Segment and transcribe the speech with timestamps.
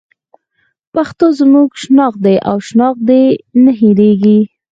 [0.93, 3.23] پښتو زموږ شناخت دی او شناخت دې
[3.63, 4.39] نه هېرېږي.